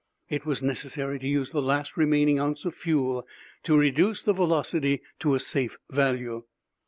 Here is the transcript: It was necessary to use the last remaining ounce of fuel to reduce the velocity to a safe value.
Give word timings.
It 0.29 0.47
was 0.47 0.63
necessary 0.63 1.19
to 1.19 1.27
use 1.27 1.51
the 1.51 1.61
last 1.61 1.95
remaining 1.95 2.39
ounce 2.39 2.65
of 2.65 2.73
fuel 2.73 3.27
to 3.61 3.77
reduce 3.77 4.23
the 4.23 4.33
velocity 4.33 5.03
to 5.19 5.35
a 5.35 5.39
safe 5.39 5.77
value. 5.91 6.45